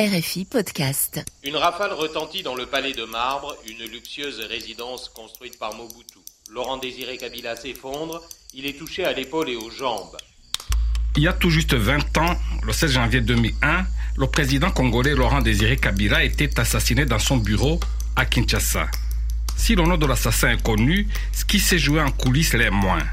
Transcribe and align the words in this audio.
RFI 0.00 0.46
Podcast. 0.46 1.22
Une 1.44 1.56
rafale 1.56 1.92
retentit 1.92 2.42
dans 2.42 2.54
le 2.54 2.64
palais 2.64 2.94
de 2.94 3.04
marbre, 3.04 3.54
une 3.68 3.84
luxueuse 3.84 4.40
résidence 4.48 5.10
construite 5.10 5.58
par 5.58 5.74
Mobutu. 5.74 6.20
Laurent 6.50 6.78
Désiré 6.78 7.18
Kabila 7.18 7.54
s'effondre, 7.54 8.22
il 8.54 8.64
est 8.64 8.78
touché 8.78 9.04
à 9.04 9.12
l'épaule 9.12 9.50
et 9.50 9.56
aux 9.56 9.68
jambes. 9.68 10.16
Il 11.18 11.22
y 11.22 11.28
a 11.28 11.34
tout 11.34 11.50
juste 11.50 11.74
20 11.74 12.16
ans, 12.16 12.34
le 12.62 12.72
16 12.72 12.92
janvier 12.92 13.20
2001, 13.20 13.84
le 14.16 14.26
président 14.26 14.70
congolais 14.70 15.14
Laurent 15.14 15.42
Désiré 15.42 15.76
Kabila 15.76 16.24
était 16.24 16.58
assassiné 16.58 17.04
dans 17.04 17.18
son 17.18 17.36
bureau 17.36 17.78
à 18.16 18.24
Kinshasa. 18.24 18.86
Si 19.54 19.74
le 19.74 19.82
nom 19.82 19.98
de 19.98 20.06
l'assassin 20.06 20.52
est 20.52 20.62
connu, 20.62 21.08
ce 21.30 21.44
qui 21.44 21.60
s'est 21.60 21.78
joué 21.78 22.00
en 22.00 22.10
coulisses 22.10 22.54
l'est 22.54 22.70
moins. 22.70 23.04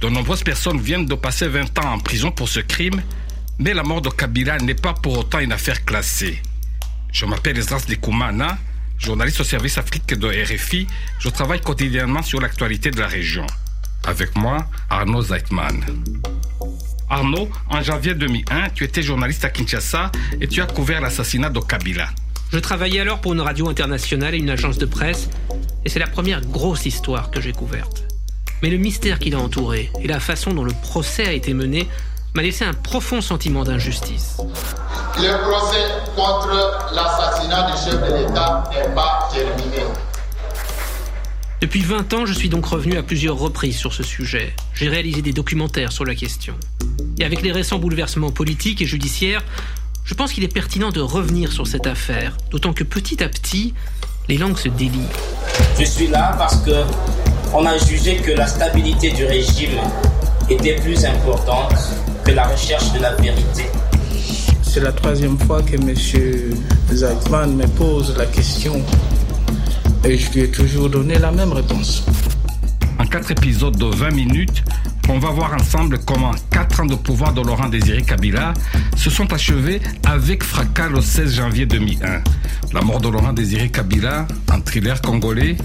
De 0.00 0.08
nombreuses 0.08 0.44
personnes 0.44 0.80
viennent 0.80 1.06
de 1.06 1.16
passer 1.16 1.48
20 1.48 1.80
ans 1.80 1.94
en 1.94 1.98
prison 1.98 2.30
pour 2.30 2.48
ce 2.48 2.60
crime, 2.60 3.02
mais 3.62 3.74
la 3.74 3.84
mort 3.84 4.02
de 4.02 4.08
Kabila 4.08 4.58
n'est 4.58 4.74
pas 4.74 4.92
pour 4.92 5.16
autant 5.18 5.38
une 5.38 5.52
affaire 5.52 5.84
classée. 5.84 6.42
Je 7.12 7.24
m'appelle 7.26 7.56
Esdras 7.56 7.84
Dekoumana, 7.88 8.58
journaliste 8.98 9.40
au 9.40 9.44
service 9.44 9.78
Afrique 9.78 10.18
de 10.18 10.26
RFI. 10.26 10.88
Je 11.20 11.28
travaille 11.28 11.60
quotidiennement 11.60 12.22
sur 12.22 12.40
l'actualité 12.40 12.90
de 12.90 12.98
la 12.98 13.06
région. 13.06 13.46
Avec 14.04 14.36
moi, 14.36 14.66
Arnaud 14.90 15.22
Zeitman. 15.22 15.80
Arnaud, 17.08 17.48
en 17.70 17.82
janvier 17.82 18.14
2001, 18.14 18.70
tu 18.70 18.82
étais 18.82 19.02
journaliste 19.02 19.44
à 19.44 19.50
Kinshasa 19.50 20.10
et 20.40 20.48
tu 20.48 20.60
as 20.60 20.66
couvert 20.66 21.00
l'assassinat 21.00 21.50
de 21.50 21.60
Kabila. 21.60 22.08
Je 22.52 22.58
travaillais 22.58 23.00
alors 23.00 23.20
pour 23.20 23.32
une 23.32 23.40
radio 23.42 23.68
internationale 23.68 24.34
et 24.34 24.38
une 24.38 24.50
agence 24.50 24.78
de 24.78 24.86
presse, 24.86 25.28
et 25.84 25.88
c'est 25.88 26.00
la 26.00 26.08
première 26.08 26.40
grosse 26.40 26.84
histoire 26.84 27.30
que 27.30 27.40
j'ai 27.40 27.52
couverte. 27.52 28.02
Mais 28.60 28.70
le 28.70 28.76
mystère 28.76 29.20
qui 29.20 29.30
l'a 29.30 29.38
entouré 29.38 29.90
et 30.00 30.08
la 30.08 30.20
façon 30.20 30.52
dont 30.52 30.64
le 30.64 30.72
procès 30.72 31.26
a 31.26 31.32
été 31.32 31.54
mené 31.54 31.86
m'a 32.34 32.42
laissé 32.42 32.64
un 32.64 32.72
profond 32.72 33.20
sentiment 33.20 33.62
d'injustice. 33.62 34.38
Le 35.18 35.50
procès 35.50 35.84
contre 36.16 36.94
l'assassinat 36.94 37.70
du 37.70 37.76
chef 37.76 38.00
de 38.00 38.16
l'État 38.16 38.64
n'est 38.72 38.94
pas 38.94 39.28
terminé. 39.32 39.84
Depuis 41.60 41.82
20 41.82 42.14
ans, 42.14 42.26
je 42.26 42.32
suis 42.32 42.48
donc 42.48 42.64
revenu 42.64 42.96
à 42.96 43.02
plusieurs 43.02 43.36
reprises 43.36 43.76
sur 43.76 43.92
ce 43.92 44.02
sujet. 44.02 44.54
J'ai 44.74 44.88
réalisé 44.88 45.20
des 45.20 45.32
documentaires 45.32 45.92
sur 45.92 46.04
la 46.04 46.14
question. 46.14 46.54
Et 47.18 47.24
avec 47.24 47.42
les 47.42 47.52
récents 47.52 47.78
bouleversements 47.78 48.30
politiques 48.30 48.80
et 48.80 48.86
judiciaires, 48.86 49.44
je 50.04 50.14
pense 50.14 50.32
qu'il 50.32 50.42
est 50.42 50.52
pertinent 50.52 50.90
de 50.90 51.00
revenir 51.00 51.52
sur 51.52 51.66
cette 51.66 51.86
affaire, 51.86 52.36
d'autant 52.50 52.72
que 52.72 52.82
petit 52.82 53.22
à 53.22 53.28
petit, 53.28 53.74
les 54.28 54.38
langues 54.38 54.56
se 54.56 54.68
délient. 54.68 55.08
Je 55.78 55.84
suis 55.84 56.08
là 56.08 56.34
parce 56.38 56.56
que 56.62 56.82
on 57.54 57.66
a 57.66 57.76
jugé 57.76 58.16
que 58.16 58.32
la 58.32 58.46
stabilité 58.46 59.10
du 59.10 59.26
régime 59.26 59.78
était 60.48 60.76
plus 60.76 61.04
importante 61.04 61.74
la 62.30 62.44
recherche 62.44 62.92
de 62.92 63.00
la 63.00 63.14
vérité. 63.16 63.64
C'est 64.62 64.80
la 64.80 64.92
troisième 64.92 65.38
fois 65.38 65.60
que 65.62 65.74
M. 65.74 65.94
Zeitman 66.92 67.56
me 67.56 67.66
pose 67.66 68.16
la 68.16 68.26
question 68.26 68.80
et 70.04 70.16
je 70.16 70.30
lui 70.32 70.40
ai 70.42 70.50
toujours 70.50 70.88
donné 70.88 71.18
la 71.18 71.32
même 71.32 71.52
réponse. 71.52 72.04
En 72.98 73.04
quatre 73.04 73.32
épisodes 73.32 73.76
de 73.76 73.86
20 73.86 74.10
minutes, 74.12 74.62
on 75.08 75.18
va 75.18 75.30
voir 75.30 75.54
ensemble 75.54 75.98
comment 76.04 76.32
quatre 76.50 76.80
ans 76.80 76.86
de 76.86 76.94
pouvoir 76.94 77.32
de 77.32 77.40
Laurent 77.40 77.68
Désiré 77.68 78.02
Kabila 78.02 78.54
se 78.96 79.10
sont 79.10 79.32
achevés 79.32 79.80
avec 80.04 80.42
fracas 80.42 80.88
le 80.88 81.00
16 81.00 81.34
janvier 81.34 81.66
2001. 81.66 82.22
La 82.72 82.80
mort 82.82 83.00
de 83.00 83.08
Laurent 83.08 83.32
Désiré 83.32 83.68
Kabila, 83.68 84.26
un 84.50 84.60
thriller 84.60 85.00
congolais, 85.02 85.56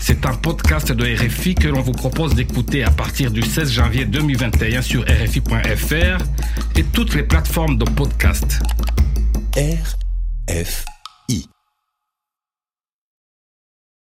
c'est 0.00 0.26
un 0.26 0.34
podcast 0.34 0.92
de 0.92 1.04
RFI 1.04 1.54
que 1.54 1.68
l'on 1.68 1.82
vous 1.82 1.92
propose 1.92 2.34
d'écouter 2.34 2.84
à 2.84 2.90
partir 2.90 3.30
du 3.30 3.42
16 3.42 3.70
janvier 3.70 4.04
2021 4.04 4.82
sur 4.82 5.02
RFI.fr 5.02 6.24
et 6.76 6.84
toutes 6.84 7.14
les 7.14 7.22
plateformes 7.22 7.78
de 7.78 7.84
podcast. 7.84 8.60
RFI. 9.56 10.95